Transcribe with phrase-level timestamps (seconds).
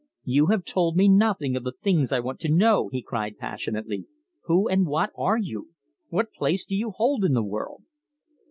[0.23, 4.07] "You have told me nothing of the things I want to know," he cried passionately.
[4.45, 5.73] "Who and what are you?
[6.09, 7.83] What place do you hold in the world?"